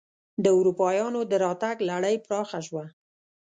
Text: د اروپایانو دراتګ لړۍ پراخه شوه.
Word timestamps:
د 0.43 0.45
اروپایانو 0.57 1.19
دراتګ 1.31 1.75
لړۍ 1.89 2.15
پراخه 2.25 2.59
شوه. 2.67 2.85